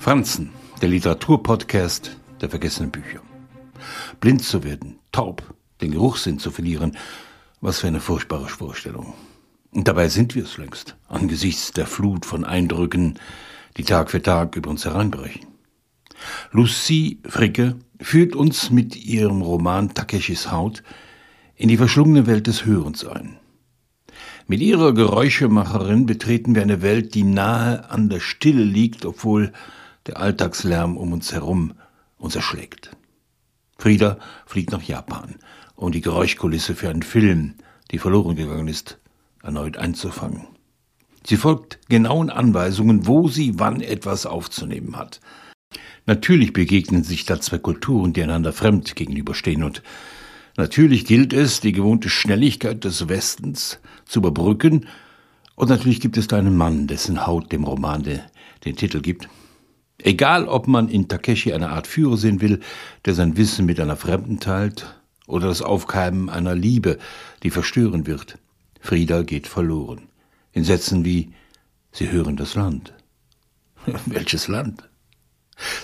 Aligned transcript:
Franzen, 0.00 0.48
der 0.80 0.88
Literaturpodcast 0.88 2.16
der 2.40 2.48
vergessenen 2.48 2.90
Bücher. 2.90 3.20
Blind 4.18 4.42
zu 4.42 4.64
werden, 4.64 4.98
taub, 5.12 5.42
den 5.82 5.90
Geruchssinn 5.90 6.38
zu 6.38 6.50
verlieren, 6.50 6.96
was 7.60 7.80
für 7.80 7.88
eine 7.88 8.00
furchtbare 8.00 8.48
Vorstellung. 8.48 9.12
Und 9.72 9.86
dabei 9.86 10.08
sind 10.08 10.34
wir 10.34 10.44
es 10.44 10.56
längst, 10.56 10.96
angesichts 11.06 11.72
der 11.72 11.84
Flut 11.84 12.24
von 12.24 12.46
Eindrücken, 12.46 13.18
die 13.76 13.84
Tag 13.84 14.10
für 14.10 14.22
Tag 14.22 14.56
über 14.56 14.70
uns 14.70 14.86
hereinbrechen. 14.86 15.42
Lucie 16.50 17.20
Fricke 17.26 17.76
führt 18.00 18.34
uns 18.34 18.70
mit 18.70 18.96
ihrem 18.96 19.42
Roman 19.42 19.92
Takeshis 19.92 20.50
Haut 20.50 20.82
in 21.56 21.68
die 21.68 21.76
verschlungene 21.76 22.26
Welt 22.26 22.46
des 22.46 22.64
Hörens 22.64 23.04
ein. 23.04 23.36
Mit 24.46 24.62
ihrer 24.62 24.94
Geräuschemacherin 24.94 26.06
betreten 26.06 26.54
wir 26.54 26.62
eine 26.62 26.80
Welt, 26.80 27.14
die 27.14 27.22
nahe 27.22 27.90
an 27.90 28.08
der 28.08 28.20
Stille 28.20 28.64
liegt, 28.64 29.04
obwohl 29.04 29.52
der 30.10 30.20
Alltagslärm 30.20 30.96
um 30.96 31.12
uns 31.12 31.32
herum 31.32 31.74
uns 32.18 32.34
erschlägt. 32.34 32.90
Frieda 33.78 34.18
fliegt 34.44 34.72
nach 34.72 34.82
Japan, 34.82 35.36
um 35.76 35.92
die 35.92 36.00
Geräuschkulisse 36.00 36.74
für 36.74 36.90
einen 36.90 37.02
Film, 37.02 37.54
die 37.92 37.98
verloren 37.98 38.34
gegangen 38.34 38.66
ist, 38.66 38.98
erneut 39.42 39.76
einzufangen. 39.76 40.48
Sie 41.24 41.36
folgt 41.36 41.78
genauen 41.88 42.28
Anweisungen, 42.28 43.06
wo 43.06 43.28
sie 43.28 43.58
wann 43.58 43.80
etwas 43.80 44.26
aufzunehmen 44.26 44.96
hat. 44.96 45.20
Natürlich 46.06 46.52
begegnen 46.52 47.04
sich 47.04 47.24
da 47.24 47.40
zwei 47.40 47.58
Kulturen, 47.58 48.12
die 48.12 48.22
einander 48.22 48.52
fremd 48.52 48.96
gegenüberstehen 48.96 49.62
und 49.62 49.82
natürlich 50.56 51.04
gilt 51.04 51.32
es, 51.32 51.60
die 51.60 51.72
gewohnte 51.72 52.08
Schnelligkeit 52.08 52.82
des 52.82 53.08
Westens 53.08 53.78
zu 54.06 54.18
überbrücken 54.18 54.88
und 55.54 55.68
natürlich 55.68 56.00
gibt 56.00 56.16
es 56.16 56.26
da 56.26 56.38
einen 56.38 56.56
Mann, 56.56 56.88
dessen 56.88 57.26
Haut 57.28 57.52
dem 57.52 57.62
Roman 57.62 58.02
den 58.02 58.76
Titel 58.76 59.00
gibt. 59.00 59.28
Egal, 60.02 60.48
ob 60.48 60.66
man 60.66 60.88
in 60.88 61.08
Takeshi 61.08 61.52
eine 61.52 61.70
Art 61.70 61.86
Führer 61.86 62.16
sehen 62.16 62.40
will, 62.40 62.60
der 63.04 63.14
sein 63.14 63.36
Wissen 63.36 63.66
mit 63.66 63.80
einer 63.80 63.96
Fremden 63.96 64.40
teilt, 64.40 64.94
oder 65.26 65.48
das 65.48 65.62
Aufkeimen 65.62 66.28
einer 66.28 66.54
Liebe, 66.54 66.98
die 67.42 67.50
verstören 67.50 68.06
wird. 68.06 68.38
Frieda 68.80 69.22
geht 69.22 69.46
verloren. 69.46 70.02
In 70.52 70.64
Sätzen 70.64 71.04
wie 71.04 71.32
Sie 71.92 72.10
hören 72.10 72.36
das 72.36 72.54
Land. 72.54 72.92
Welches 74.06 74.48
Land? 74.48 74.88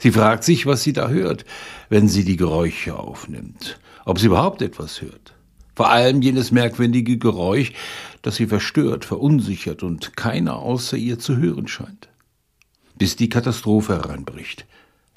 Sie 0.00 0.12
fragt 0.12 0.44
sich, 0.44 0.66
was 0.66 0.82
sie 0.82 0.92
da 0.92 1.08
hört, 1.08 1.44
wenn 1.88 2.08
sie 2.08 2.24
die 2.24 2.36
Geräusche 2.36 2.96
aufnimmt, 2.96 3.78
ob 4.04 4.18
sie 4.18 4.26
überhaupt 4.26 4.62
etwas 4.62 5.02
hört. 5.02 5.34
Vor 5.74 5.90
allem 5.90 6.22
jenes 6.22 6.52
merkwürdige 6.52 7.18
Geräusch, 7.18 7.72
das 8.22 8.36
sie 8.36 8.46
verstört, 8.46 9.04
verunsichert 9.04 9.82
und 9.82 10.16
keiner 10.16 10.56
außer 10.56 10.96
ihr 10.96 11.18
zu 11.18 11.36
hören 11.36 11.66
scheint 11.66 12.08
bis 12.96 13.16
die 13.16 13.28
Katastrophe 13.28 13.94
hereinbricht. 13.94 14.66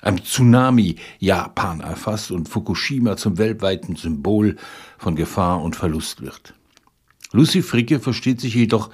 Ein 0.01 0.23
Tsunami 0.23 0.97
Japan 1.19 1.81
erfasst 1.81 2.31
und 2.31 2.49
Fukushima 2.49 3.17
zum 3.17 3.37
weltweiten 3.37 3.95
Symbol 3.95 4.55
von 4.97 5.15
Gefahr 5.15 5.61
und 5.61 5.75
Verlust 5.75 6.21
wird. 6.21 6.53
Lucy 7.31 7.61
Fricke 7.61 7.99
versteht 7.99 8.39
sich 8.39 8.53
jedoch 8.53 8.89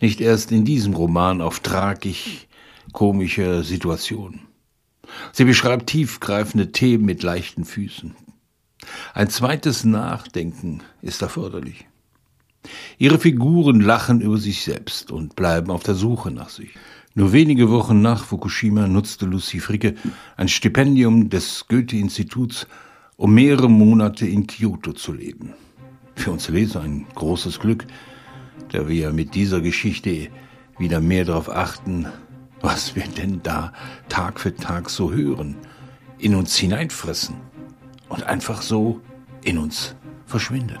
nicht 0.00 0.20
erst 0.20 0.52
in 0.52 0.64
diesem 0.64 0.94
Roman 0.94 1.40
auf 1.40 1.60
tragisch 1.60 2.46
komische 2.92 3.62
Situationen. 3.62 4.42
Sie 5.32 5.44
beschreibt 5.44 5.88
tiefgreifende 5.88 6.72
Themen 6.72 7.04
mit 7.04 7.22
leichten 7.22 7.64
Füßen. 7.64 8.14
Ein 9.12 9.30
zweites 9.30 9.84
Nachdenken 9.84 10.82
ist 11.02 11.22
erforderlich. 11.22 11.86
Ihre 12.98 13.18
Figuren 13.18 13.80
lachen 13.80 14.20
über 14.20 14.38
sich 14.38 14.62
selbst 14.62 15.10
und 15.10 15.36
bleiben 15.36 15.70
auf 15.70 15.82
der 15.82 15.94
Suche 15.94 16.30
nach 16.30 16.48
sich. 16.48 16.70
Nur 17.16 17.32
wenige 17.32 17.70
Wochen 17.70 18.02
nach 18.02 18.24
Fukushima 18.24 18.88
nutzte 18.88 19.26
Lucy 19.26 19.60
Fricke 19.60 19.94
ein 20.36 20.48
Stipendium 20.48 21.30
des 21.30 21.66
Goethe-Instituts, 21.68 22.66
um 23.16 23.32
mehrere 23.34 23.70
Monate 23.70 24.26
in 24.26 24.48
Kyoto 24.48 24.92
zu 24.92 25.12
leben. 25.12 25.54
Für 26.16 26.32
uns 26.32 26.48
Leser 26.48 26.80
ein 26.80 27.06
großes 27.14 27.60
Glück, 27.60 27.86
da 28.72 28.88
wir 28.88 29.12
mit 29.12 29.36
dieser 29.36 29.60
Geschichte 29.60 30.28
wieder 30.76 31.00
mehr 31.00 31.24
darauf 31.24 31.48
achten, 31.48 32.06
was 32.60 32.96
wir 32.96 33.04
denn 33.04 33.40
da 33.44 33.72
Tag 34.08 34.40
für 34.40 34.52
Tag 34.56 34.90
so 34.90 35.12
hören, 35.12 35.54
in 36.18 36.34
uns 36.34 36.56
hineinfressen 36.56 37.36
und 38.08 38.24
einfach 38.24 38.60
so 38.60 39.00
in 39.44 39.58
uns 39.58 39.94
verschwindet. 40.26 40.80